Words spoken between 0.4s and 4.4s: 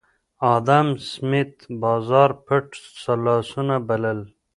ادم سمېت بازار پټ لاسونه بلل